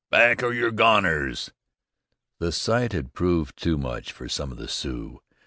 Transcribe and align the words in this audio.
Back 0.09 0.41
or 0.41 0.51
you're 0.51 0.71
goners!" 0.71 1.51
The 2.39 2.51
sight 2.51 2.91
had 2.91 3.13
proved 3.13 3.55
too 3.55 3.77
much 3.77 4.11
for 4.11 4.27
some 4.27 4.51
of 4.51 4.57
the 4.57 4.67
Sioux. 4.67 5.21